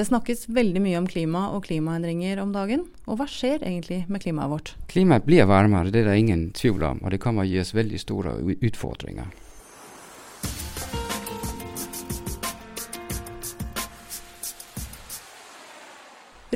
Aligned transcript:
Det 0.00 0.06
snakkes 0.08 0.46
veldig 0.48 0.80
mye 0.80 0.96
om 0.96 1.04
klima 1.04 1.40
og 1.52 1.66
klimaendringer 1.66 2.38
om 2.40 2.54
dagen. 2.54 2.86
Og 3.04 3.18
hva 3.20 3.26
skjer 3.28 3.60
egentlig 3.60 3.98
med 4.08 4.22
klimaet 4.22 4.48
vårt? 4.48 4.70
Klimaet 4.88 5.26
blir 5.26 5.44
varmere, 5.44 5.90
det 5.92 6.00
er 6.00 6.06
det 6.08 6.14
ingen 6.22 6.44
tvivl 6.56 6.86
om, 6.88 7.02
og 7.04 7.12
det 7.12 7.18
kommer 7.20 7.44
å 7.44 7.50
gi 7.50 7.58
oss 7.60 7.74
veldig 7.76 8.00
store 8.00 8.32
utfordringer. 8.64 9.28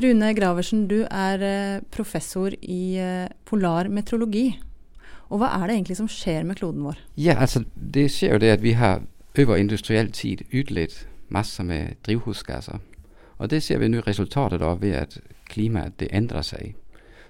Rune 0.01 0.31
Graversen, 0.39 0.87
du 0.89 1.03
er 1.05 1.45
eh, 1.45 1.85
professor 1.93 2.57
i 2.57 2.97
eh, 2.97 3.29
polar 3.45 3.91
meteorologi. 3.93 4.47
Og 5.29 5.43
hva 5.43 5.51
er 5.59 5.67
det 5.67 5.77
egentlig 5.77 5.99
som 6.01 6.09
skjer 6.09 6.49
med 6.49 6.57
kloden 6.63 6.81
vår? 6.89 6.97
Ja, 7.13 7.37
altså 7.37 7.61
det 7.77 8.09
skjer 8.17 8.39
jo 8.39 8.41
det 8.47 8.55
at 8.57 8.65
vi 8.65 8.73
har 8.81 9.05
over 9.37 9.61
industriell 9.61 10.09
tid 10.09 10.47
utledt 10.49 11.03
masser 11.29 11.69
med 11.69 12.01
drivhusgasser. 12.09 12.81
Og 13.37 13.49
det 13.49 13.63
ser 13.63 13.77
vi 13.77 13.87
nå 13.87 14.01
resultatet 14.05 14.61
av 14.61 14.81
ved 14.81 14.95
at 14.95 15.17
klimaet 15.49 15.99
det 15.99 16.07
endrer 16.11 16.41
seg. 16.41 16.75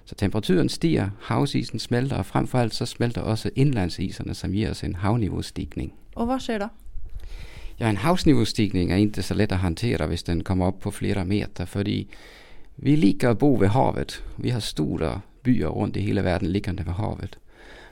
Så 0.06 0.14
temperaturen 0.14 0.68
stiger, 0.68 1.10
havsisen 1.20 1.78
smelter, 1.78 2.18
og 2.22 2.26
fremfor 2.26 2.58
alt 2.58 2.74
så 2.74 2.86
smelter 2.86 3.22
også 3.22 3.50
innlandsisene, 3.54 4.34
som 4.34 4.54
gir 4.54 4.70
oss 4.70 4.84
en 4.84 5.00
havnivåstigning. 5.02 5.90
Og 6.14 6.28
hva 6.30 6.38
skjer 6.38 6.62
da? 6.62 6.68
Ja, 7.80 7.88
en 7.88 7.98
havnivåstigning 8.00 8.92
er 8.92 9.02
ikke 9.02 9.24
så 9.26 9.34
lett 9.34 9.52
å 9.52 9.58
håndtere 9.60 10.06
hvis 10.06 10.24
den 10.28 10.44
kommer 10.46 10.70
opp 10.70 10.84
på 10.86 10.94
flere 10.94 11.24
meter, 11.26 11.66
fordi 11.66 12.04
vi 12.76 12.94
liker 12.96 13.34
å 13.34 13.40
bo 13.40 13.56
ved 13.58 13.74
havet. 13.74 14.20
Vi 14.36 14.54
har 14.54 14.62
store 14.62 15.20
byer 15.42 15.74
rundt 15.74 15.96
i 15.96 16.06
hele 16.06 16.22
verden 16.24 16.52
liggende 16.54 16.86
ved 16.86 17.00
havet. 17.00 17.36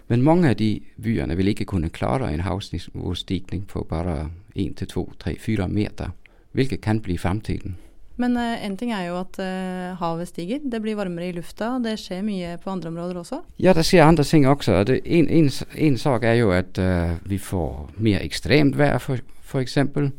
Men 0.07 0.23
mange 0.23 0.51
av 0.53 0.57
de 0.57 0.83
byene 0.97 1.37
vil 1.37 1.51
ikke 1.51 1.67
kunne 1.67 1.91
klare 1.91 2.31
en 2.31 2.47
havnivåstigning 2.47 3.67
på 3.67 3.85
bare 3.91 4.31
1 4.55 4.77
til 4.79 4.89
2, 4.89 5.05
3, 5.19 5.37
4 5.41 5.69
meter, 5.69 6.15
hvilket 6.53 6.81
kan 6.81 7.01
bli 7.01 7.19
fremtiden. 7.19 7.77
Men 8.17 8.37
uh, 8.37 8.65
en 8.65 8.77
ting 8.79 8.93
er 8.95 9.09
jo 9.09 9.17
at 9.19 9.39
uh, 9.43 9.97
havet 9.99 10.31
stiger, 10.31 10.63
det 10.63 10.81
blir 10.83 10.95
varmere 10.99 11.29
i 11.29 11.35
lufta. 11.35 11.73
Det 11.83 11.97
skjer 11.99 12.23
mye 12.23 12.55
på 12.63 12.71
andre 12.71 12.93
områder 12.93 13.19
også? 13.19 13.41
Ja, 13.59 13.75
det 13.75 13.87
skjer 13.89 14.07
andre 14.07 14.25
ting 14.25 14.47
også. 14.47 14.85
Det, 14.87 15.01
en, 15.05 15.29
en, 15.29 15.51
en 15.75 15.99
sak 15.99 16.25
er 16.25 16.39
jo 16.39 16.53
at 16.55 16.79
uh, 16.79 17.17
vi 17.27 17.39
får 17.43 17.91
mer 17.99 18.23
ekstremt 18.23 18.79
vær, 18.79 18.99
for, 19.03 19.19
for 19.43 19.65
eksempel. 19.65 20.13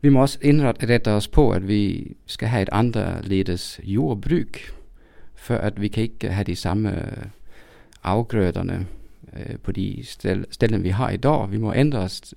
Vi 0.00 0.12
må 0.14 0.22
også 0.22 0.38
innrette 0.42 1.10
oss 1.10 1.28
på 1.28 1.50
at 1.56 1.66
vi 1.66 2.14
skal 2.26 2.52
ha 2.52 2.62
et 2.62 2.72
annerledes 2.72 3.80
jordbruk. 3.82 4.60
For 5.34 5.56
at 5.56 5.80
vi 5.80 5.88
kan 5.88 6.02
ikke 6.08 6.32
ha 6.32 6.42
de 6.42 6.56
samme 6.56 6.92
avgrødene 8.02 8.86
på 9.62 9.72
de 9.72 10.04
stedene 10.06 10.82
vi 10.82 10.92
har 10.96 11.10
i 11.10 11.16
dag. 11.16 11.50
Vi 11.50 11.58
må 11.58 11.72
endre 11.72 12.04
oss 12.06 12.34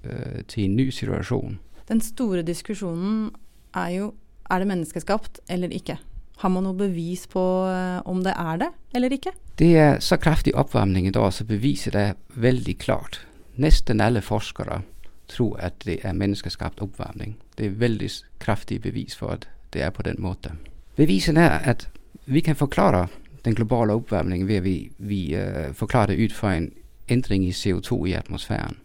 til 0.48 0.64
en 0.64 0.76
ny 0.76 0.90
situasjon. 0.92 1.60
Den 1.88 2.02
store 2.02 2.42
diskusjonen 2.44 3.30
er 3.76 3.90
jo 3.96 4.10
er 4.50 4.60
det 4.60 4.70
menneskeskapt 4.70 5.42
eller 5.50 5.74
ikke. 5.74 5.98
Har 6.38 6.54
man 6.54 6.68
noe 6.68 6.78
bevis 6.78 7.26
på 7.32 7.42
eh, 7.70 8.02
om 8.06 8.22
det 8.26 8.36
er 8.38 8.62
det 8.62 8.70
eller 8.96 9.14
ikke? 9.14 9.34
Det 9.58 9.72
er 9.78 10.00
så 10.00 10.20
kraftig 10.22 10.54
oppvarming 10.56 11.08
i 11.08 11.14
dag, 11.14 11.34
så 11.34 11.46
beviset 11.46 11.96
er 11.96 12.14
veldig 12.36 12.78
klart. 12.78 13.22
Nesten 13.58 14.02
alle 14.02 14.22
forskere 14.22 14.84
tror 15.28 15.58
at 15.60 15.82
det 15.86 16.00
er 16.06 16.14
menneskeskapt 16.14 16.82
oppvarming. 16.82 17.36
Det 17.58 17.66
er 17.66 17.80
veldig 17.82 18.10
kraftig 18.40 18.82
bevis 18.82 19.16
for 19.18 19.34
at 19.34 19.48
det 19.74 19.82
er 19.82 19.90
på 19.90 20.06
den 20.06 20.22
måten. 20.22 20.60
Bevisen 20.96 21.38
er 21.38 21.58
at 21.66 21.90
vi 22.26 22.40
kan 22.40 22.56
forklare 22.56 23.08
den 23.46 23.56
globale 23.56 23.94
oppvarmingen 23.94 24.48
ved 24.48 24.56
at 24.56 24.64
vi, 24.64 24.92
vi 24.98 25.36
uh, 25.36 25.74
forklarer 25.74 26.06
det 26.06 26.24
ut 26.26 26.34
fra 26.34 26.56
en 26.56 26.72
endring 27.08 27.46
i 27.48 27.52
CO2 27.52 28.06
i 28.06 28.14
atmosfæren. 28.14 28.78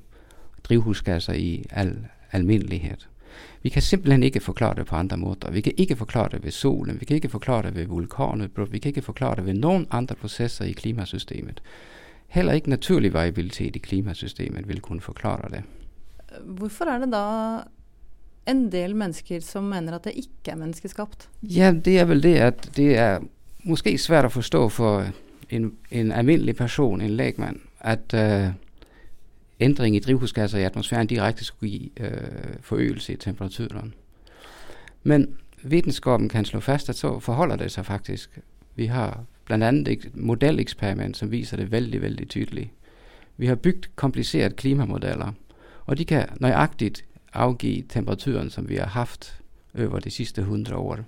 Drivhusgasser 0.64 1.32
i 1.32 1.66
al 1.70 1.96
alminnelighet. 2.32 3.08
Vi 3.62 3.70
kan 3.70 3.82
simpelthen 3.82 4.22
ikke 4.22 4.40
forklare 4.40 4.80
det 4.80 4.86
på 4.86 4.96
andre 4.96 5.16
måter. 5.16 5.50
Vi 5.50 5.60
kan 5.60 5.72
ikke 5.76 5.96
forklare 5.96 6.28
det 6.36 6.44
ved 6.44 6.50
solen, 6.50 7.00
vi 7.00 7.06
kan 7.06 7.16
ikke 7.16 7.28
forklare 7.28 7.62
det 7.70 7.74
ved 7.76 7.86
vulkanutbrudd, 7.86 8.70
vi 8.72 8.78
kan 8.78 8.88
ikke 8.88 9.02
forklare 9.02 9.36
det 9.36 9.46
ved 9.46 9.60
noen 9.60 9.86
andre 9.90 10.14
prosesser 10.14 10.64
i 10.64 10.72
klimasystemet. 10.72 11.60
Heller 12.32 12.52
ikke 12.52 12.70
naturlig 12.70 13.12
variabilitet 13.12 13.76
i 13.76 13.78
klimasystemet 13.78 14.68
vil 14.68 14.80
kunne 14.80 15.00
forklare 15.00 15.50
det. 15.52 15.62
Hvorfor 16.44 16.88
er 16.88 16.98
det 16.98 17.12
da 17.12 17.24
en 18.48 18.70
del 18.72 18.96
mennesker 18.96 19.40
som 19.40 19.68
mener 19.70 19.94
at 19.94 20.04
det 20.08 20.16
ikke 20.16 20.54
er 20.54 20.56
menneskeskapt? 20.56 21.28
Ja, 21.42 21.72
det 21.72 21.98
er 22.00 22.08
vel 22.08 22.22
det 22.22 22.38
at 22.40 22.70
det 22.76 22.96
er 22.98 23.20
måske 23.68 23.94
svært 23.98 24.26
å 24.30 24.32
forstå 24.32 24.62
for 24.72 25.12
en, 25.52 25.72
en 25.90 26.12
alminnelig 26.12 26.56
person, 26.56 27.00
en 27.00 27.16
legmann, 27.16 27.60
at 27.80 28.14
uh, 28.16 28.50
ændring 29.62 29.96
i 29.96 29.98
drivhusgasser 29.98 30.58
i 30.58 30.62
atmosfæren 30.62 31.06
direkte 31.06 31.44
skulle 31.44 31.70
give 31.70 31.90
øh, 32.00 32.56
forøgelse 32.60 33.12
i 33.12 33.16
temperaturen. 33.16 33.94
Men 35.02 35.34
videnskaben 35.62 36.28
kan 36.28 36.44
slå 36.44 36.60
fast 36.60 36.88
at 36.88 36.96
så 36.96 37.18
forholder 37.18 37.56
det 37.56 37.72
sig 37.72 37.86
faktisk. 37.86 38.38
Vi 38.76 38.86
har 38.86 39.24
bl.a. 39.44 39.68
et 39.68 40.10
modeleksperiment, 40.14 41.16
som 41.16 41.30
viser 41.30 41.56
det 41.56 41.70
vældig, 41.70 42.02
vældig 42.02 42.28
tydeligt. 42.28 42.70
Vi 43.36 43.46
har 43.46 43.54
bygget 43.54 43.96
komplicerede 43.96 44.54
klimamodeller 44.54 45.32
og 45.86 45.98
de 45.98 46.04
kan 46.04 46.28
nøjagtigt 46.40 47.04
afgive 47.32 47.82
temperaturen 47.88 48.50
som 48.50 48.68
vi 48.68 48.76
har 48.76 48.86
haft 48.86 49.40
over 49.78 50.00
de 50.00 50.10
sidste 50.10 50.40
100 50.40 50.76
år. 50.76 50.98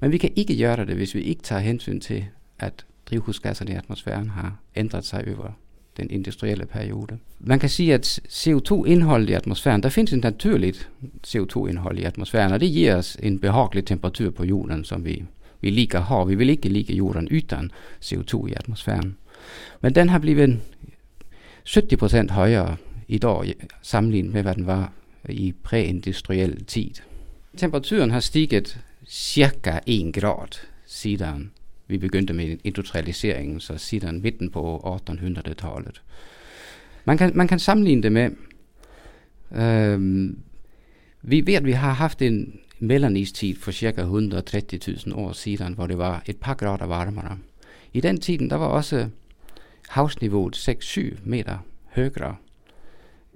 Men 0.00 0.12
vi 0.12 0.18
kan 0.18 0.32
ikke 0.36 0.58
gøre 0.58 0.76
det 0.76 0.96
hvis 0.96 1.14
vi 1.14 1.20
ikke 1.20 1.42
tar 1.42 1.58
hensyn 1.58 2.00
til 2.00 2.26
at 2.58 2.86
drivhusgasserne 3.06 3.72
i 3.72 3.74
atmosfæren 3.74 4.30
har 4.30 4.56
ændret 4.76 5.04
sig 5.04 5.34
over 5.38 5.52
den 5.96 6.10
industrielle 6.10 6.66
periode. 6.66 7.18
Man 7.40 7.58
kan 7.58 7.68
sige, 7.68 7.94
at 7.94 8.20
CO2-indholdet 8.28 9.30
i 9.30 9.32
atmosfæren 9.32 9.82
Der 9.82 9.88
findes 9.88 10.12
et 10.12 10.22
naturligt 10.22 10.88
CO2-indhold 11.26 11.98
i 11.98 12.02
atmosfæren, 12.02 12.52
og 12.52 12.60
det 12.60 12.72
giver 12.72 12.96
oss 12.96 13.16
en 13.22 13.38
behagelig 13.38 13.84
temperatur 13.84 14.30
på 14.30 14.44
jorden 14.44 14.84
som 14.84 15.04
vi, 15.04 15.24
vi 15.60 15.70
liker 15.70 16.00
har. 16.00 16.24
Vi 16.24 16.34
vil 16.34 16.50
ikke 16.50 16.68
like 16.68 16.94
jorden 16.94 17.28
uden 17.28 17.70
CO2 18.04 18.46
i 18.46 18.52
atmosfæren. 18.56 19.16
Men 19.80 19.94
den 19.94 20.08
har 20.08 20.18
blivet 20.18 20.60
70 21.74 22.30
høyere 22.30 22.76
i 23.08 23.18
dag 23.18 23.54
sammenlignet 23.82 24.32
med 24.32 24.42
hvad 24.42 24.54
den 24.54 24.66
var 24.66 24.92
i 25.28 25.54
preindustriell 25.62 26.64
tid. 26.64 26.90
Temperaturen 27.56 28.10
har 28.10 28.20
stiget 28.20 28.78
cirka 29.08 29.78
1 29.86 30.14
grad 30.14 30.58
siden 30.86 31.50
vi 31.86 31.98
begyndte 31.98 32.34
med 32.34 32.58
industrialiseringen, 32.64 33.60
så 33.60 33.78
siden 33.78 34.22
midten 34.22 34.50
på 34.50 35.00
1800-tallet. 35.10 36.02
Man 37.04 37.18
kan, 37.18 37.32
man 37.34 37.48
kan 37.48 37.58
sammenligne 37.58 38.02
det 38.02 38.12
med 38.12 38.30
øh, 39.52 40.30
Vi 41.22 41.46
ved 41.46 41.54
at 41.54 41.64
vi 41.64 41.72
har 41.72 41.92
haft 41.92 42.22
en 42.22 42.60
mellemistid 42.78 43.56
for 43.56 43.72
ca. 43.72 44.02
130.000 44.02 45.14
år 45.14 45.32
siden, 45.32 45.74
hvor 45.74 45.86
det 45.86 45.98
var 45.98 46.22
et 46.26 46.36
par 46.36 46.54
grader 46.54 46.86
varmere. 46.86 47.38
I 47.92 48.00
den 48.00 48.20
tiden 48.20 48.50
der 48.50 48.56
var 48.56 48.66
også 48.66 49.08
havsniveauet 49.88 50.68
6-7 50.68 51.00
meter 51.24 51.58
højere. 51.94 52.36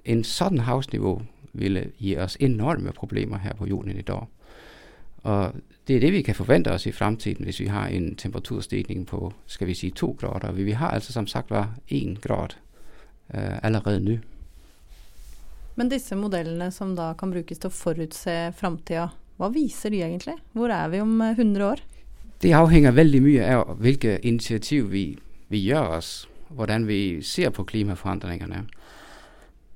en 0.05 0.23
sådan 0.23 0.57
havsniveau 0.57 1.21
ville 1.53 1.91
give 1.97 2.19
oss 2.19 2.37
enorme 2.39 2.91
problemer 2.91 3.37
her 3.37 3.53
på 3.53 3.65
jorden 3.65 3.97
i 3.97 4.01
dag. 4.01 4.25
Og 5.23 5.53
det 5.87 5.95
er 5.95 5.99
det 5.99 6.11
vi 6.13 6.21
kan 6.25 6.35
forvente 6.35 6.73
oss 6.73 6.87
i 6.87 6.93
fremtiden 6.95 7.45
hvis 7.45 7.59
vi 7.59 7.69
har 7.69 7.87
en 7.93 8.15
temperaturstigning 8.15 9.05
på 9.05 9.31
skal 9.47 9.67
vi 9.67 9.73
si, 9.77 9.89
to 9.89 10.15
grader. 10.19 10.51
Vi 10.51 10.71
har 10.71 10.89
altså 10.89 11.13
som 11.13 11.27
sagt 11.27 11.51
var 11.51 11.75
én 11.91 12.19
grad 12.21 12.55
uh, 13.33 13.57
allerede 13.63 13.99
nå. 13.99 14.17
Men 15.75 15.89
disse 15.89 16.15
modellene 16.15 16.71
som 16.71 16.95
da 16.95 17.13
kan 17.13 17.31
brukes 17.31 17.57
til 17.57 17.69
å 17.69 17.75
forutse 17.75 18.35
framtida, 18.57 19.09
hva 19.37 19.49
viser 19.49 19.89
de 19.89 20.01
egentlig? 20.03 20.35
Hvor 20.53 20.69
er 20.69 20.89
vi 20.89 21.01
om 21.01 21.21
100 21.21 21.65
år? 21.65 21.81
Det 22.41 22.53
avhenger 22.53 22.91
veldig 22.91 23.21
mye 23.21 23.47
av 23.55 23.77
hvilke 23.81 24.17
initiativ 24.25 24.89
vi, 24.91 25.05
vi 25.49 25.61
gjør 25.61 25.97
oss, 25.97 26.11
hvordan 26.49 26.87
vi 26.87 27.21
ser 27.21 27.49
på 27.49 27.63
klimaforandringene. 27.63 28.65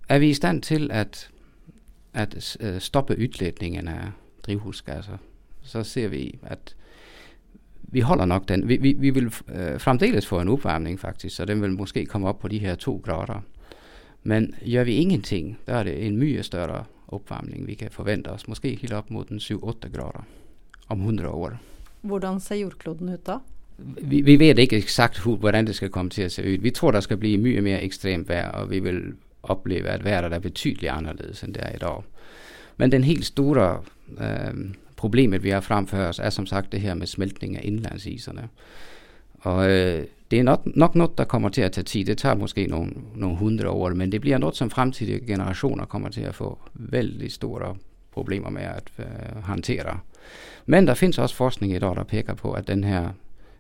Er 0.10 0.20
vi 0.20 0.30
i 0.30 0.38
stand 0.38 0.62
til 0.62 0.92
at, 0.92 1.30
at 2.14 2.58
øh, 2.60 2.80
stoppe 2.80 3.18
utledningen 3.18 3.88
av 3.88 4.14
drivhusgasser, 4.46 5.18
så 5.66 5.84
ser 5.84 6.08
vi 6.14 6.40
at 6.44 6.76
vi 7.96 8.00
holder 8.00 8.26
nok 8.26 8.48
den. 8.48 8.68
Vi, 8.68 8.78
vi, 8.78 8.94
vi 8.94 9.10
vil 9.10 9.26
øh, 9.26 9.80
fremdeles 9.80 10.26
få 10.28 10.40
en 10.40 10.50
oppvarming, 10.50 11.00
faktisk, 11.00 11.36
så 11.36 11.46
den 11.46 11.62
vil 11.62 11.72
måske 11.72 12.06
komme 12.06 12.28
opp 12.28 12.40
på 12.42 12.48
de 12.48 12.60
her 12.60 12.76
to 12.76 13.02
grader. 13.04 13.42
Men 14.24 14.56
gjør 14.66 14.84
vi 14.84 14.96
ingenting, 14.96 15.58
da 15.68 15.80
er 15.80 15.84
det 15.84 16.08
en 16.08 16.18
mye 16.18 16.44
større 16.44 16.84
oppvarming 17.08 17.68
vi 17.68 17.74
kan 17.74 17.92
forvente 17.92 18.32
oss. 18.32 18.48
Måske 18.48 18.76
helt 18.82 18.94
opp 18.94 19.10
mot 19.10 19.32
7-8 19.32 19.90
grader 19.94 20.26
om 20.90 21.00
100 21.00 21.30
år. 21.30 21.58
Hvordan 22.02 22.40
ser 22.40 22.56
jordkloden 22.56 23.14
ut 23.14 23.26
da? 23.26 23.38
Vi, 23.78 24.22
vi 24.22 24.36
vet 24.40 24.60
ikke 24.60 24.78
eksakt 24.78 25.20
hvordan 25.20 25.68
det 25.68 25.76
skal 25.76 25.92
komme 25.92 26.10
til 26.10 26.26
å 26.26 26.34
se 26.34 26.44
ut. 26.44 26.64
Vi 26.64 26.72
tror 26.72 26.96
det 26.96 27.04
skal 27.04 27.20
bli 27.22 27.36
mye 27.38 27.62
mer 27.62 27.84
ekstremt 27.84 28.30
vær, 28.30 28.52
og 28.62 28.72
vi 28.72 28.80
vil 28.80 29.02
oppleve 29.44 29.90
at 29.90 30.06
været 30.06 30.34
er 30.34 30.40
betydelig 30.40 30.90
annerledes 30.90 31.44
enn 31.44 31.54
det 31.54 31.64
er 31.64 31.76
i 31.76 31.82
dag. 31.82 32.02
Men 32.78 32.92
den 32.92 33.04
helt 33.04 33.26
store 33.26 33.84
øh, 34.18 34.74
problemet 35.06 35.44
vi 35.44 35.50
har 35.50 35.62
fremfor 35.62 35.98
oss, 35.98 36.20
er 36.20 36.30
som 36.30 36.46
sagt 36.46 36.72
det 36.72 36.82
her 36.82 36.94
med 36.94 37.08
smeltning 37.08 37.58
av 37.58 37.62
indlandsiserne. 37.64 38.48
Og 39.40 39.70
øh, 39.70 40.06
det 40.32 40.40
er 40.40 40.44
nok, 40.44 40.62
nok 40.66 40.96
noget, 40.96 41.18
der 41.18 41.24
kommer 41.24 41.50
til 41.50 41.62
at 41.62 41.72
ta 41.72 41.82
tid. 41.82 42.06
Det 42.06 42.18
tar 42.18 42.36
måske 42.36 42.68
nogle, 42.68 42.92
nogle 43.16 43.38
hundrede 43.38 43.70
år, 43.70 43.94
men 43.94 44.12
det 44.12 44.22
blir 44.22 44.38
noget, 44.38 44.56
som 44.56 44.70
fremtidige 44.70 45.26
generationer 45.28 45.86
kommer 45.86 46.10
til 46.10 46.22
at 46.22 46.36
få 46.36 46.58
vældig 46.74 47.32
store 47.32 47.76
problemer 48.12 48.50
med 48.50 48.62
at 48.62 48.90
øh, 49.00 49.44
håndtere. 49.44 50.00
Men 50.66 50.88
der 50.88 50.94
findes 50.94 51.18
også 51.18 51.36
forskning 51.36 51.74
i 51.74 51.80
dag, 51.80 51.96
der 51.96 52.04
peker 52.04 52.34
på, 52.34 52.52
at 52.52 52.68
den 52.68 52.84
her 52.84 53.10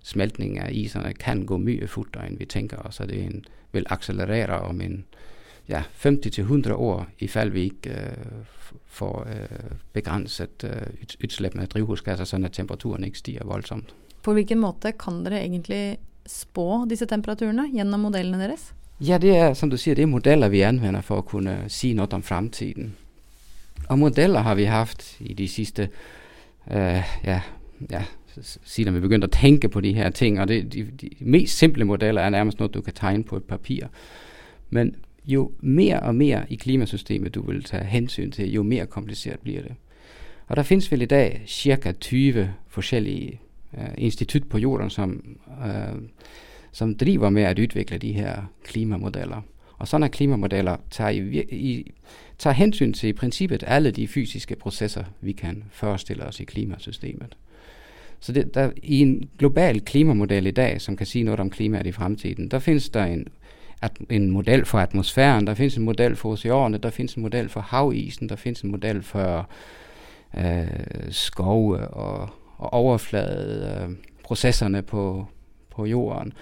smeltning 0.03 0.59
af 0.59 0.69
iserne 0.71 1.13
kan 1.13 1.45
gå 1.45 1.57
mye 1.57 1.87
fortere, 1.87 2.27
end 2.27 2.37
vi 2.37 2.45
tænker 2.45 2.77
os, 2.77 2.99
og 2.99 3.09
det 3.09 3.23
en, 3.23 3.45
vil 3.71 3.85
accelerere 3.89 4.59
om 4.61 4.81
en 4.81 5.05
ja, 5.69 5.83
50-100 6.05 6.73
år, 6.73 7.07
ifald 7.19 7.51
vi 7.51 7.61
ikke 7.61 7.89
øh, 7.89 8.15
får 8.85 9.27
øh, 9.29 9.71
begrænset 9.93 10.63
øh, 10.63 10.71
udslippene 11.23 11.63
af 11.63 11.69
drivhusgasser, 11.69 12.25
så 12.25 12.41
at 12.45 12.51
temperaturen 12.51 13.03
ikke 13.03 13.17
stiger 13.17 13.45
voldsomt. 13.45 13.95
På 14.23 14.33
hvilken 14.33 14.59
måde 14.59 14.91
kan 14.99 15.25
dere 15.25 15.41
egentlig 15.41 15.97
spå 16.27 16.85
disse 16.89 17.05
temperaturerne 17.05 17.71
gennem 17.71 17.99
modellene 17.99 18.43
deres? 18.43 18.73
Ja, 18.99 19.17
det 19.17 19.37
er, 19.37 19.53
som 19.53 19.69
du 19.69 19.77
siger, 19.77 19.95
det 19.95 20.01
er 20.01 20.05
modeller, 20.05 20.47
vi 20.47 20.61
anvender 20.61 21.01
for 21.01 21.17
at 21.17 21.25
kunne 21.25 21.63
sige 21.67 21.93
noget 21.93 22.13
om 22.13 22.23
fremtiden. 22.23 22.95
Og 23.89 23.99
modeller 23.99 24.39
har 24.39 24.55
vi 24.55 24.63
haft 24.63 25.17
i 25.19 25.33
de 25.33 25.47
sidste, 25.47 25.89
øh, 26.71 27.03
ja, 27.23 27.41
ja, 27.91 28.03
siden 28.63 28.95
vi 28.95 28.99
begyndte 28.99 29.25
at 29.25 29.31
tænke 29.31 29.69
på 29.69 29.81
de 29.81 29.93
her 29.93 30.09
ting, 30.09 30.41
og 30.41 30.47
det, 30.47 30.73
de, 30.73 30.83
de 31.01 31.09
mest 31.19 31.57
simple 31.57 31.85
modeller 31.85 32.21
er 32.21 32.29
nærmest 32.29 32.59
noget, 32.59 32.73
du 32.73 32.81
kan 32.81 32.93
tegne 32.93 33.23
på 33.23 33.37
et 33.37 33.43
papir. 33.43 33.87
Men 34.69 34.95
jo 35.27 35.51
mere 35.59 35.99
og 35.99 36.15
mere 36.15 36.45
i 36.49 36.55
klimasystemet, 36.55 37.35
du 37.35 37.41
vil 37.41 37.63
tage 37.63 37.83
hensyn 37.83 38.31
til, 38.31 38.51
jo 38.51 38.63
mere 38.63 38.85
kompliceret 38.85 39.39
bliver 39.39 39.61
det. 39.61 39.75
Og 40.47 40.55
der 40.55 40.63
findes 40.63 40.91
vel 40.91 41.01
i 41.01 41.05
dag 41.05 41.43
cirka 41.47 41.91
20 41.91 42.53
forskellige 42.67 43.39
øh, 43.77 43.89
institut 43.97 44.43
på 44.43 44.57
jorden, 44.57 44.89
som, 44.89 45.37
øh, 45.65 46.01
som 46.71 46.95
driver 46.95 47.29
med 47.29 47.43
at 47.43 47.59
udvikle 47.59 47.97
de 47.97 48.13
her 48.13 48.51
klimamodeller. 48.63 49.41
Og 49.77 49.87
sådanne 49.87 50.09
klimamodeller 50.09 50.77
tager, 50.91 51.09
i, 51.09 51.39
i, 51.49 51.91
tager 52.37 52.53
hensyn 52.53 52.93
til 52.93 53.09
i 53.09 53.13
princippet 53.13 53.63
alle 53.67 53.91
de 53.91 54.07
fysiske 54.07 54.55
processer, 54.55 55.03
vi 55.21 55.31
kan 55.31 55.63
forestille 55.71 56.23
os 56.23 56.39
i 56.39 56.43
klimasystemet. 56.43 57.37
Så 58.19 58.31
det, 58.31 58.53
der, 58.53 58.71
i 58.83 58.99
en 58.99 59.29
global 59.37 59.81
klimamodel 59.81 60.47
i 60.47 60.51
dag, 60.51 60.81
som 60.81 60.97
kan 60.97 61.05
sige 61.05 61.23
noget 61.23 61.39
om 61.39 61.49
klimaet 61.49 61.87
i 61.87 61.91
fremtiden, 61.91 62.47
der 62.47 62.59
findes 62.59 62.89
der 62.89 63.05
en, 63.05 63.27
at, 63.85 63.91
en 64.09 64.31
model 64.31 64.65
for 64.65 64.79
atmosfæren, 64.79 65.47
der 65.47 65.53
findes 65.53 65.77
en 65.77 65.83
model 65.83 66.15
for 66.15 66.31
oceanerne, 66.31 66.77
der 66.77 66.89
findes 66.89 67.15
en 67.15 67.21
model 67.21 67.49
for 67.49 67.59
havisen, 67.59 68.29
der 68.29 68.35
findes 68.35 68.61
en 68.61 68.71
model 68.71 69.03
for 69.03 69.49
øh, 70.37 70.67
skove 71.09 71.87
og, 71.87 72.29
og 72.57 72.73
overflade 72.73 73.79
øh, 73.81 73.95
processerne 74.23 74.81
på, 74.81 75.27
på 75.75 75.85
jorden. 75.85 76.33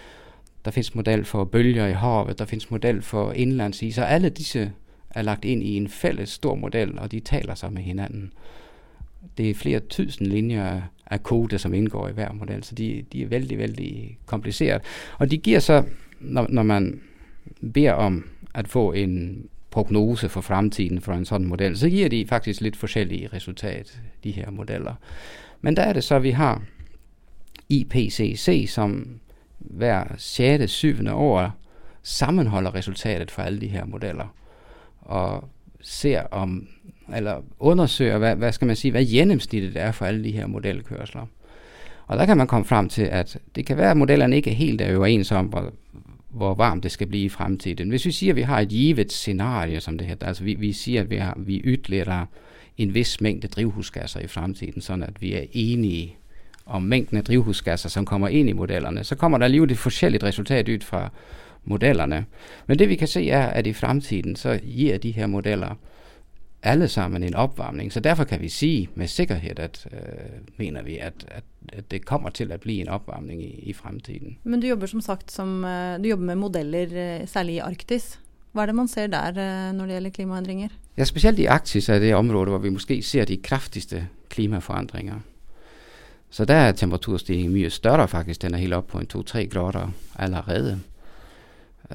Der 0.65 0.71
findes 0.71 0.95
model 0.95 1.25
for 1.25 1.43
bølger 1.43 1.87
i 1.87 1.93
havet, 1.93 2.39
der 2.39 2.45
findes 2.45 2.71
model 2.71 3.01
for 3.01 3.31
indlandsis, 3.31 3.97
og 3.97 4.11
alle 4.11 4.29
disse 4.29 4.71
er 5.09 5.21
lagt 5.21 5.45
ind 5.45 5.63
i 5.63 5.77
en 5.77 5.87
fælles 5.87 6.29
stor 6.29 6.55
model, 6.55 6.99
og 6.99 7.11
de 7.11 7.19
taler 7.19 7.55
sig 7.55 7.73
med 7.73 7.81
hinanden. 7.81 8.33
Det 9.37 9.49
er 9.49 9.53
flere 9.53 9.79
tusind 9.79 10.27
linjer 10.27 10.81
af 11.05 11.23
kode, 11.23 11.59
som 11.59 11.73
indgår 11.73 12.07
i 12.07 12.11
hver 12.11 12.33
model, 12.33 12.63
så 12.63 12.75
de, 12.75 13.05
de 13.13 13.23
er 13.23 13.27
vældig, 13.27 13.57
vældig 13.57 14.17
kompliceret. 14.25 14.81
Og 15.17 15.31
de 15.31 15.37
giver 15.37 15.59
så, 15.59 15.83
når, 16.19 16.47
når 16.49 16.63
man 16.63 17.01
beder 17.73 17.93
om 17.93 18.29
at 18.53 18.67
få 18.67 18.91
en 18.91 19.45
prognose 19.71 20.29
for 20.29 20.41
fremtiden 20.41 21.01
for 21.01 21.13
en 21.13 21.25
sådan 21.25 21.47
model, 21.47 21.77
så 21.77 21.89
giver 21.89 22.09
de 22.09 22.25
faktisk 22.27 22.61
lidt 22.61 22.77
forskellige 22.77 23.29
resultat, 23.33 24.01
de 24.23 24.31
her 24.31 24.51
modeller. 24.51 24.93
Men 25.61 25.77
der 25.77 25.83
er 25.83 25.93
det 25.93 26.03
så, 26.03 26.15
at 26.15 26.23
vi 26.23 26.31
har 26.31 26.61
IPCC, 27.69 28.65
som 28.69 29.19
hver 29.59 30.03
6. 30.17 30.71
7. 30.71 30.95
år 31.11 31.51
sammenholder 32.03 32.75
resultatet 32.75 33.31
for 33.31 33.41
alle 33.41 33.61
de 33.61 33.67
her 33.67 33.85
modeller 33.85 34.35
og 35.01 35.49
ser 35.81 36.21
om, 36.21 36.67
eller 37.15 37.41
undersøger, 37.59 38.17
hvad, 38.17 38.35
hvad 38.35 38.51
skal 38.51 38.65
man 38.65 38.75
sige, 38.75 38.91
hvad 38.91 39.05
gennemsnittet 39.05 39.77
er 39.77 39.91
for 39.91 40.05
alle 40.05 40.23
de 40.23 40.31
her 40.31 40.47
modelkørsler. 40.47 41.25
Og 42.07 42.17
der 42.17 42.25
kan 42.25 42.37
man 42.37 42.47
komme 42.47 42.65
frem 42.65 42.89
til, 42.89 43.03
at 43.03 43.37
det 43.55 43.65
kan 43.65 43.77
være, 43.77 43.91
at 43.91 43.97
modellerne 43.97 44.35
ikke 44.35 44.51
er 44.51 44.55
helt 44.55 44.81
er 44.81 44.97
overens 44.97 45.31
om, 45.31 45.45
hvor, 45.45 45.73
hvor 46.33 46.53
varmt 46.53 46.83
det 46.83 46.91
skal 46.91 47.07
blive 47.07 47.23
i 47.23 47.29
fremtiden. 47.29 47.89
Hvis 47.89 48.05
vi 48.05 48.11
siger, 48.11 48.31
at 48.33 48.35
vi 48.35 48.41
har 48.41 48.59
et 48.59 48.69
givet 48.69 49.11
scenarie, 49.11 49.81
som 49.81 49.97
det 49.97 50.07
hedder, 50.07 50.27
altså 50.27 50.43
vi, 50.43 50.53
vi 50.53 50.73
siger, 50.73 51.01
at 51.01 51.09
vi, 51.09 51.15
har, 51.15 51.37
vi 51.37 51.61
ytterligere 51.63 52.25
en 52.77 52.93
vis 52.93 53.21
mængde 53.21 53.47
drivhusgasser 53.47 54.19
i 54.19 54.27
fremtiden, 54.27 54.81
sådan 54.81 55.03
at 55.03 55.21
vi 55.21 55.33
er 55.33 55.45
enige 55.51 56.15
om 56.65 56.81
mængden 56.83 57.17
af 57.17 57.23
drivhusgasser, 57.23 57.89
som 57.89 58.05
kommer 58.05 58.27
ind 58.27 58.49
i 58.49 58.53
modellerne, 58.53 59.03
så 59.03 59.15
kommer 59.15 59.37
der 59.37 59.45
alligevel 59.45 59.71
et 59.71 59.77
forskelligt 59.77 60.23
resultat 60.23 60.69
ud 60.69 60.79
fra 60.79 61.09
modellerne. 61.65 62.25
Men 62.67 62.79
det 62.79 62.89
vi 62.89 62.95
kan 62.95 63.07
se 63.07 63.29
er, 63.29 63.47
at 63.47 63.67
i 63.67 63.73
fremtiden, 63.73 64.35
så 64.35 64.59
giver 64.63 64.97
de 64.97 65.11
her 65.11 65.27
modeller 65.27 65.75
alle 66.63 66.87
sammen 66.87 67.23
en 67.23 67.35
opvarmning. 67.35 67.93
Så 67.93 67.99
derfor 67.99 68.23
kan 68.23 68.41
vi 68.41 68.49
sige 68.49 68.89
med 68.95 69.07
sikkerhed, 69.07 69.59
at 69.59 69.87
øh, 69.91 69.99
mener 70.57 70.83
vi, 70.83 70.97
at, 70.97 71.13
at, 71.27 71.43
at 71.73 71.91
det 71.91 72.05
kommer 72.05 72.29
til 72.29 72.51
at 72.51 72.59
blive 72.59 72.81
en 72.81 72.89
opvarmning 72.89 73.43
i, 73.43 73.69
i 73.69 73.73
fremtiden. 73.73 74.37
Men 74.43 74.61
du 74.61 74.67
jobber 74.67 74.85
som 74.85 75.01
sagt 75.01 75.31
som, 75.31 75.65
øh, 75.65 75.99
du 75.99 76.03
jobber 76.03 76.25
med 76.25 76.35
modeller, 76.35 76.81
øh, 76.81 77.27
særligt 77.27 77.55
i 77.55 77.57
Arktis. 77.57 78.19
Hvad 78.51 78.63
er 78.63 78.65
det, 78.65 78.75
man 78.75 78.87
ser 78.87 79.07
der, 79.07 79.27
øh, 79.27 79.75
når 79.75 79.85
det 79.85 79.93
gælder 79.93 80.09
klimaændringer? 80.09 80.67
Ja, 80.97 81.03
specielt 81.03 81.39
i 81.39 81.45
Arktis 81.45 81.89
er 81.89 81.99
det 81.99 82.15
område, 82.15 82.49
hvor 82.49 82.57
vi 82.57 82.69
måske 82.69 83.01
ser 83.01 83.25
de 83.25 83.37
kraftigste 83.37 84.07
klimaforandringer. 84.29 85.19
Så 86.29 86.45
der 86.45 86.53
er 86.53 86.71
temperaturstigningen 86.71 87.53
mye 87.53 87.69
større 87.69 88.07
faktisk. 88.07 88.41
Den 88.41 88.53
er 88.53 88.57
helt 88.57 88.73
op 88.73 88.87
på 88.87 88.99
en 88.99 89.07
2-3 89.15 89.45
grader 89.45 89.91
allerede. 90.15 90.79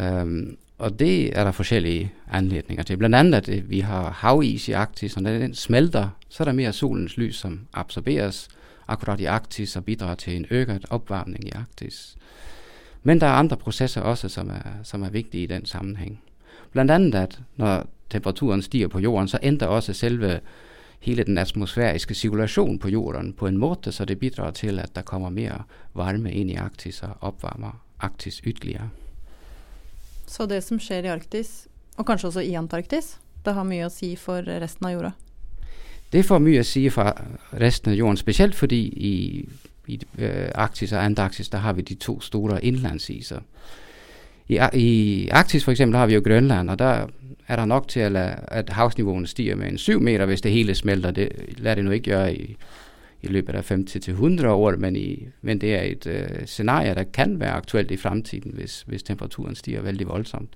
Um, 0.00 0.56
og 0.78 0.98
det 0.98 1.38
er 1.38 1.44
der 1.44 1.52
forskellige 1.52 2.12
anledninger 2.32 2.82
til. 2.82 2.96
Blandt 2.96 3.16
andet, 3.16 3.34
at 3.34 3.48
øh, 3.48 3.70
vi 3.70 3.80
har 3.80 4.10
havis 4.10 4.68
i 4.68 4.72
Arktis, 4.72 5.16
og 5.16 5.22
når 5.22 5.30
den 5.30 5.54
smelter, 5.54 6.08
så 6.28 6.42
er 6.42 6.44
der 6.44 6.52
mere 6.52 6.72
solens 6.72 7.16
lys, 7.16 7.36
som 7.36 7.60
absorberes 7.72 8.48
akkurat 8.88 9.20
i 9.20 9.24
Arktis 9.24 9.76
og 9.76 9.84
bidrager 9.84 10.14
til 10.14 10.36
en 10.36 10.46
øget 10.50 10.86
opvarmning 10.90 11.48
i 11.48 11.50
Arktis. 11.50 12.16
Men 13.02 13.20
der 13.20 13.26
er 13.26 13.32
andre 13.32 13.56
processer 13.56 14.00
også, 14.00 14.28
som 14.28 14.50
er, 14.50 14.62
som 14.82 15.02
er 15.02 15.10
vigtige 15.10 15.42
i 15.42 15.46
den 15.46 15.66
sammenhæng. 15.66 16.22
Blandt 16.72 16.90
andet, 16.90 17.14
at 17.14 17.40
når 17.56 17.86
temperaturen 18.10 18.62
stiger 18.62 18.88
på 18.88 18.98
jorden, 18.98 19.28
så 19.28 19.38
ændrer 19.42 19.68
også 19.68 19.92
selve 19.92 20.40
hele 21.00 21.24
den 21.24 21.38
atmosfæriske 21.38 22.14
cirkulation 22.14 22.78
på 22.78 22.88
jorden 22.88 23.32
på 23.32 23.46
en 23.46 23.56
måde, 23.56 23.92
så 23.92 24.04
det 24.04 24.18
bidrager 24.18 24.50
til, 24.50 24.78
at 24.78 24.94
der 24.94 25.02
kommer 25.02 25.28
mere 25.28 25.62
varme 25.94 26.32
ind 26.32 26.50
i 26.50 26.54
Arktis 26.54 27.02
og 27.02 27.16
opvarmer 27.20 27.84
Arktis 28.00 28.42
yderligere. 28.46 28.88
Så 30.28 30.46
det 30.46 30.60
som 30.64 30.80
sker 30.80 31.06
i 31.06 31.12
Arktis, 31.12 31.66
og 31.96 32.06
kanskje 32.06 32.28
også 32.28 32.44
i 32.44 32.54
Antarktis, 32.54 33.16
det 33.44 33.54
har 33.56 33.64
mye 33.64 33.86
å 33.86 33.92
si 33.92 34.12
for 34.20 34.44
resten 34.44 34.86
av 34.86 34.92
jorda? 34.92 35.12
Det 36.12 36.24
får 36.24 36.40
mye 36.40 36.60
å 36.60 36.66
si 36.68 36.86
for 36.92 37.12
resten 37.60 37.92
av 37.92 37.98
jorden, 37.98 38.20
spesielt 38.20 38.56
fordi 38.56 38.80
i, 39.10 39.14
i 39.88 39.98
øh, 40.18 40.50
Arktis 40.54 40.92
og 40.92 41.00
Antarktis, 41.02 41.48
der 41.48 41.64
har 41.64 41.76
vi 41.76 41.82
de 41.82 41.96
to 42.00 42.18
store 42.20 42.60
indlandsiser. 42.64 43.40
I, 44.48 44.60
I 44.72 45.28
Arktis 45.32 45.64
for 45.64 45.72
eksempel 45.72 45.98
har 45.98 46.08
vi 46.08 46.16
jo 46.16 46.24
Grønland, 46.24 46.70
og 46.70 46.78
der 46.78 47.08
er 47.48 47.56
der 47.56 47.64
nok 47.64 47.88
til, 47.88 48.16
at, 48.16 48.44
at 48.48 48.70
havsniveauet 48.70 49.28
stiger 49.28 49.56
med 49.56 49.68
en 49.68 49.78
7 49.78 50.00
meter, 50.00 50.26
hvis 50.26 50.40
det 50.40 50.52
hele 50.52 50.74
smelter. 50.74 51.10
Det 51.10 51.28
lader 51.58 51.74
det 51.74 51.84
nu 51.84 51.90
ikke 51.90 52.10
gøre 52.10 52.34
i, 52.34 52.56
i 53.22 53.26
løbet 53.26 53.54
af 53.54 53.70
50-100 53.70 54.46
år, 54.46 54.76
men, 54.76 54.96
i, 54.96 55.28
men 55.42 55.60
det 55.60 55.74
er 55.74 55.82
et 55.82 56.06
øh, 56.06 56.46
scenarie, 56.46 56.94
der 56.94 57.04
kan 57.04 57.40
være 57.40 57.50
aktuelt 57.50 57.90
i 57.90 57.96
fremtiden, 57.96 58.52
hvis, 58.54 58.84
hvis 58.86 59.02
temperaturen 59.02 59.54
stiger 59.54 59.82
vældig 59.82 60.08
voldsomt. 60.08 60.50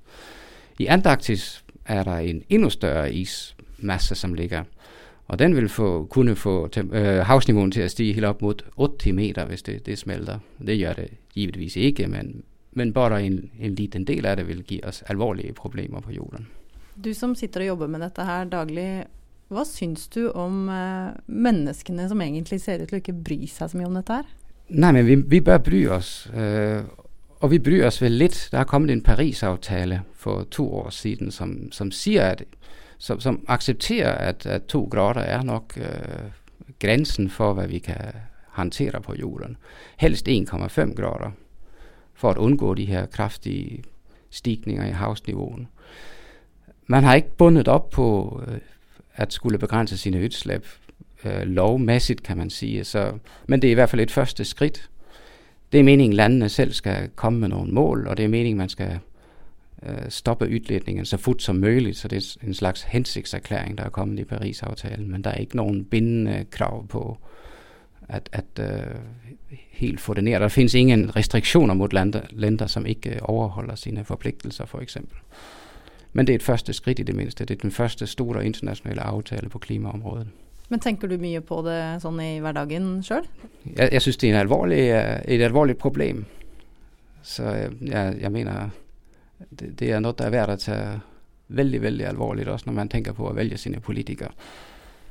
I 0.78 0.86
Antarktis 0.86 1.64
er 1.86 2.02
der 2.02 2.16
en 2.16 2.42
endnu 2.48 2.70
større 2.70 3.14
ismasse, 3.14 4.14
som 4.14 4.34
ligger, 4.34 4.64
og 5.28 5.38
den 5.38 5.56
vil 5.56 5.68
få, 5.68 6.06
kunne 6.10 6.36
få 6.36 6.68
øh, 6.76 7.02
havsniveauen 7.02 7.70
til 7.70 7.80
at 7.80 7.90
stige 7.90 8.12
helt 8.12 8.26
op 8.26 8.42
mod 8.42 8.54
80 9.02 9.14
meter, 9.14 9.46
hvis 9.46 9.62
det, 9.62 9.86
det 9.86 9.98
smelter. 9.98 10.38
Det 10.66 10.80
gør 10.80 10.92
det 10.92 11.08
givetvis 11.34 11.76
ikke, 11.76 12.06
men, 12.06 12.42
men 12.72 12.92
bare 12.92 13.24
en, 13.24 13.50
en 13.60 13.74
liten 13.74 14.04
del 14.04 14.26
af 14.26 14.36
det 14.36 14.48
vil 14.48 14.62
give 14.62 14.84
os 14.84 15.02
alvorlige 15.02 15.52
problemer 15.52 16.00
på 16.00 16.12
jorden. 16.12 16.46
Du 17.04 17.14
som 17.14 17.34
sitter 17.34 17.60
og 17.60 17.66
jobber 17.66 17.86
med 17.86 18.00
dette 18.00 18.24
her 18.24 18.44
daglig, 18.44 19.04
hva 19.52 19.64
syns 19.68 20.08
du 20.12 20.26
om 20.30 20.68
eh, 20.72 21.12
menneskene 21.26 22.08
som 22.08 22.22
egentlig 22.24 22.60
ser 22.62 22.82
ut 22.82 22.90
til 22.90 22.98
å 22.98 23.02
ikke 23.02 23.20
bry 23.24 23.44
seg 23.46 23.70
så 23.70 23.78
mye 23.78 23.90
om 23.90 23.98
dette 23.98 24.22
her? 24.22 24.30
Nej, 24.72 24.92
men 24.96 25.06
vi, 25.06 25.16
vi 25.28 25.40
bør 25.44 25.58
bry 25.62 25.82
oss. 25.92 26.12
Øh, 26.32 26.82
og 27.42 27.50
vi 27.50 27.58
bryr 27.58 27.86
oss 27.86 28.00
vel 28.02 28.16
litt. 28.16 28.38
Det 28.50 28.58
har 28.58 28.68
kommet 28.70 28.90
en 28.94 29.02
Parisavtale 29.02 30.02
for 30.14 30.46
to 30.50 30.68
år 30.82 30.90
siden, 30.90 31.30
som, 31.30 31.72
som 31.72 31.90
siger, 31.90 32.22
at 32.22 32.42
som, 33.02 33.20
som 33.20 33.40
aksepterer 33.48 34.14
at, 34.14 34.46
at 34.46 34.62
to 34.70 34.84
grader 34.90 35.20
er 35.20 35.42
nok 35.42 35.74
øh, 35.76 36.30
grensen 36.78 37.30
for, 37.30 37.52
hva 37.52 37.66
vi 37.66 37.78
kan 37.78 38.14
håndtere 38.54 39.00
på 39.00 39.14
jorden. 39.18 39.56
Helst 39.96 40.28
1,5 40.28 40.94
grader, 40.94 41.32
for 42.14 42.38
å 42.38 42.46
undgå 42.46 42.74
de 42.74 42.86
her 42.86 43.06
kraftige 43.06 43.82
stigninger 44.30 44.86
i 44.86 44.96
havsniveauen. 44.96 45.66
Man 46.86 47.04
har 47.04 47.14
ikke 47.14 47.36
bundet 47.38 47.68
op 47.68 47.90
på 47.90 48.06
øh, 48.46 48.60
at 49.14 49.32
skulle 49.32 49.58
begrænse 49.58 49.98
sine 49.98 50.24
udslip 50.24 50.66
øh, 51.24 51.42
lovmæssigt, 51.42 52.22
kan 52.22 52.36
man 52.36 52.50
sige. 52.50 52.84
Så, 52.84 53.12
men 53.46 53.62
det 53.62 53.68
er 53.68 53.72
i 53.72 53.74
hvert 53.74 53.90
fald 53.90 54.00
et 54.00 54.10
første 54.10 54.44
skridt. 54.44 54.90
Det 55.72 55.80
er 55.80 55.84
meningen, 55.84 56.12
at 56.12 56.16
landene 56.16 56.48
selv 56.48 56.72
skal 56.72 57.08
komme 57.14 57.38
med 57.38 57.48
nogle 57.48 57.72
mål, 57.72 58.06
og 58.06 58.16
det 58.16 58.24
er 58.24 58.28
meningen, 58.28 58.58
man 58.58 58.68
skal 58.68 58.98
øh, 59.82 60.08
stoppe 60.08 60.44
udledningen 60.44 61.04
så 61.04 61.16
fort 61.16 61.42
som 61.42 61.56
muligt, 61.56 61.96
så 61.96 62.08
det 62.08 62.16
er 62.16 62.46
en 62.46 62.54
slags 62.54 62.82
hensigtserklæring, 62.82 63.78
der 63.78 63.84
er 63.84 63.88
kommet 63.88 64.20
i 64.20 64.24
Paris-aftalen, 64.24 65.10
men 65.10 65.24
der 65.24 65.30
er 65.30 65.34
ikke 65.36 65.56
nogen 65.56 65.84
bindende 65.84 66.44
krav 66.50 66.86
på, 66.86 67.18
at, 68.08 68.28
at 68.32 68.44
øh, 68.60 68.94
helt 69.70 70.00
få 70.00 70.14
det 70.14 70.24
ned. 70.24 70.32
Der 70.32 70.48
findes 70.48 70.74
ingen 70.74 71.16
restriktioner 71.16 71.74
mod 71.74 71.88
lander, 71.88 72.20
lænder, 72.30 72.66
som 72.66 72.86
ikke 72.86 73.10
øh, 73.10 73.18
overholder 73.22 73.74
sine 73.74 74.04
forpligtelser, 74.04 74.66
for 74.66 74.80
eksempel. 74.80 75.16
Men 76.12 76.26
det 76.26 76.34
er 76.34 76.40
et 76.42 76.46
første 76.46 76.72
skridt 76.76 77.00
i 77.00 77.06
det 77.08 77.16
mindste. 77.16 77.44
Det 77.44 77.56
er 77.56 77.62
den 77.62 77.74
første 77.74 78.06
store 78.06 78.44
internationale 78.44 79.02
aftale 79.02 79.48
på 79.48 79.58
klimaområdet. 79.58 80.26
Men 80.68 80.80
tenker 80.80 81.08
du 81.08 81.18
mye 81.20 81.40
på 81.44 81.60
det 81.66 81.78
sånn 82.00 82.20
i 82.24 82.38
hverdagen 82.40 83.02
sjøl? 83.04 83.26
Jeg, 83.64 83.88
jeg 83.92 84.02
synes 84.04 84.16
det 84.20 84.28
er 84.28 84.34
en 84.34 84.40
alvorlig, 84.40 84.82
et 84.88 85.44
alvorligt 85.44 85.80
problem. 85.80 86.24
Så 87.22 87.44
jeg, 87.44 88.18
jeg 88.20 88.32
mener, 88.32 88.70
det, 89.50 89.74
det 89.78 89.90
er 89.90 90.00
noget, 90.00 90.18
der 90.18 90.30
er 90.30 90.36
værd 90.36 90.54
at 90.56 90.64
tage 90.66 91.00
veldig, 91.52 91.82
veldig 91.82 92.06
alvorligt, 92.08 92.48
også 92.48 92.70
når 92.70 92.76
man 92.78 92.92
tenker 92.92 93.16
på 93.16 93.28
å 93.28 93.34
velge 93.36 93.58
sine 93.60 93.80
politikere. 93.84 94.32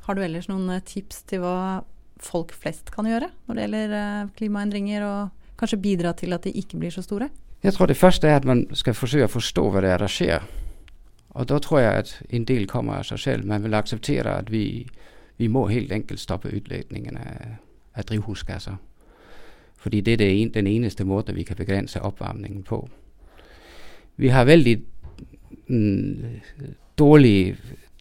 Har 0.08 0.18
du 0.18 0.24
ellers 0.26 0.50
noen 0.50 0.70
eh, 0.74 0.82
tips 0.86 1.24
til 1.30 1.44
hva 1.44 1.84
folk 2.22 2.54
flest 2.58 2.92
kan 2.94 3.08
gjøre 3.10 3.30
når 3.48 3.58
det 3.58 3.68
gjelder 3.68 3.96
eh, 4.00 4.32
klimaendringer, 4.38 5.06
og 5.06 5.56
kanskje 5.62 5.82
bidra 5.82 6.16
til 6.18 6.34
at 6.34 6.48
de 6.48 6.56
ikke 6.58 6.82
blir 6.82 6.94
så 6.94 7.06
store? 7.06 7.30
Jeg 7.62 7.78
tror 7.78 7.92
det 7.92 8.00
første 8.00 8.28
er 8.28 8.42
at 8.42 8.50
man 8.50 8.66
skal 8.74 8.98
forsøke 8.98 9.30
å 9.30 9.36
forstå 9.36 9.68
hva 9.70 9.86
det 9.86 9.94
er 9.94 10.02
der 10.02 10.12
skjer. 10.12 10.50
Og 11.34 11.50
der 11.50 11.60
tror 11.60 11.80
jeg 11.80 11.94
at 11.94 12.24
en 12.30 12.46
del 12.46 12.68
kommer 12.68 12.94
af 12.94 13.06
sig 13.06 13.20
selv. 13.20 13.46
Man 13.46 13.64
vil 13.64 13.74
acceptere, 13.74 14.38
at 14.38 14.52
vi, 14.52 14.88
vi 15.38 15.48
må 15.48 15.68
helt 15.68 15.92
enkelt 15.92 16.20
stoppe 16.20 16.52
udlægningen 16.56 17.18
av, 17.18 17.46
af 17.96 18.06
drivhusgasser. 18.06 18.76
Fordi 19.78 20.02
det 20.02 20.14
er 20.22 20.50
den 20.54 20.68
eneste 20.68 21.04
måten 21.04 21.36
vi 21.36 21.44
kan 21.44 21.56
begrænse 21.56 22.02
opvarmningen 22.02 22.64
på. 22.64 22.90
Vi 24.18 24.28
har 24.28 24.44
vældig 24.44 24.82
mm, 25.68 26.24
dårlig 26.98 27.58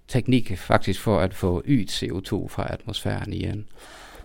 teknik 0.08 0.58
faktisk 0.58 1.00
for 1.00 1.20
at 1.20 1.34
få 1.34 1.56
ut 1.58 2.02
CO2 2.02 2.48
fra 2.48 2.72
atmosfæren 2.72 3.32
igen. 3.32 3.66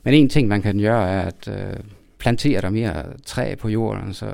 Men 0.03 0.13
en 0.13 0.29
ting 0.29 0.47
man 0.47 0.62
kan 0.62 0.79
gøre, 0.79 1.09
er 1.09 1.21
at 1.21 1.47
øh, 1.47 1.79
plantere 2.17 2.71
mer 2.71 3.03
træ 3.25 3.55
på 3.55 3.69
jorden. 3.69 4.13
Så 4.13 4.33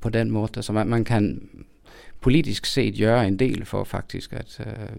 på 0.00 0.08
den 0.08 0.30
måde, 0.30 0.62
Så 0.62 0.72
man, 0.72 0.86
man, 0.86 1.04
kan 1.04 1.48
politisk 2.24 2.66
set 2.66 2.98
gøre 2.98 3.26
en 3.26 3.38
del 3.38 3.64
for 3.64 3.84
faktisk 3.84 4.32
at, 4.32 4.60
øh, 4.66 4.96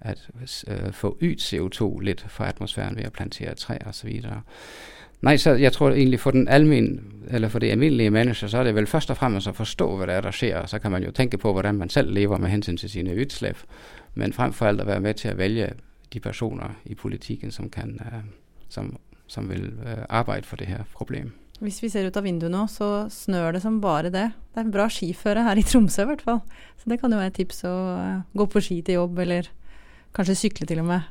at 0.00 0.30
øh, 0.68 0.92
få 0.92 1.18
ydt 1.20 1.40
CO2 1.40 2.00
lidt 2.00 2.26
fra 2.28 2.48
atmosfæren 2.48 2.96
ved 2.96 3.04
at 3.04 3.12
plantere 3.12 3.54
træer 3.54 3.88
osv. 3.88 4.22
Nej, 5.22 5.36
så 5.36 5.50
jeg 5.50 5.72
tror 5.72 5.90
egentlig 5.90 6.20
for, 6.20 6.30
den 6.30 6.48
almen, 6.48 7.12
eller 7.30 7.48
for 7.48 7.58
det 7.58 7.70
almindelige 7.70 8.10
menneske, 8.10 8.48
så 8.48 8.58
er 8.58 8.64
det 8.64 8.74
vel 8.74 8.86
først 8.86 9.10
og 9.10 9.16
fremmest 9.16 9.48
at 9.48 9.56
forstå 9.56 9.96
hvad 9.96 10.06
det 10.06 10.14
er 10.14 10.20
der 10.20 10.30
skjer. 10.30 10.66
Så 10.66 10.78
kan 10.78 10.90
man 10.90 11.04
jo 11.04 11.10
tænke 11.10 11.38
på 11.38 11.52
hvordan 11.52 11.74
man 11.74 11.88
selv 11.88 12.12
lever 12.12 12.38
med 12.38 12.48
hensyn 12.48 12.76
til 12.76 12.90
sine 12.90 13.20
udslip, 13.20 13.58
Men 14.14 14.32
frem 14.32 14.52
for 14.52 14.66
alt 14.66 14.80
at 14.80 14.86
være 14.86 15.00
med 15.00 15.14
til 15.14 15.28
at 15.28 15.38
vælge 15.38 15.72
de 16.12 16.20
personer 16.20 16.68
i 16.84 16.94
politikken 16.94 17.50
som, 17.50 17.70
kan, 17.70 18.00
øh, 18.06 18.20
som, 18.68 18.98
som 19.26 19.50
vil 19.50 19.72
øh, 19.86 20.04
arbejde 20.08 20.46
for 20.46 20.56
det 20.56 20.66
her 20.66 20.84
problem. 20.92 21.32
Hvis 21.62 21.78
vi 21.80 21.88
ser 21.88 22.04
ut 22.04 22.16
av 22.18 22.26
vinduet 22.26 22.52
nå, 22.52 22.66
så 22.68 23.06
snør 23.12 23.56
det 23.56 23.62
som 23.64 23.78
bare 23.80 24.10
det. 24.12 24.26
Det 24.52 24.60
er 24.60 24.72
bra 24.72 24.88
skiføre 24.92 25.44
her 25.46 25.56
i 25.56 25.64
Tromsø 25.64 26.04
i 26.04 26.10
hvert 26.10 26.24
fall. 26.24 26.42
Så 26.76 26.90
det 26.92 26.98
kan 27.00 27.12
jo 27.12 27.20
være 27.20 27.32
et 27.32 27.38
tips 27.38 27.64
å 27.68 27.72
uh, 27.96 28.18
gå 28.36 28.46
på 28.52 28.60
ski 28.64 28.82
til 28.84 29.00
jobb, 29.00 29.22
eller 29.24 29.48
kanskje 30.16 30.36
sykle 30.42 30.68
til 30.68 30.82
og 30.84 30.90
med. 30.90 31.08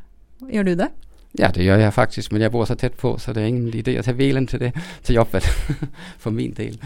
Gjør 0.52 0.70
du 0.70 0.76
det? 0.84 0.92
Ja, 1.40 1.50
det 1.52 1.66
gjør 1.66 1.82
jeg 1.82 1.96
faktisk, 1.96 2.32
men 2.32 2.46
jeg 2.46 2.54
bor 2.54 2.68
så 2.70 2.78
tett 2.80 2.96
på, 3.00 3.16
så 3.20 3.34
det 3.36 3.44
er 3.44 3.50
ingen 3.52 3.74
idé 3.74 3.98
å 4.00 4.06
ta 4.06 4.14
bilen 4.16 4.46
til, 4.48 4.62
det, 4.62 4.72
til 5.04 5.18
jobbet 5.18 5.50
for 6.24 6.36
min 6.36 6.54
del. 6.56 6.78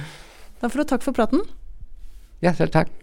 Da 0.62 0.72
får 0.72 0.82
du 0.82 0.90
takk 0.94 1.06
for 1.06 1.20
praten. 1.20 1.44
Ja, 2.42 2.56
selv 2.56 2.72
takk. 2.74 2.96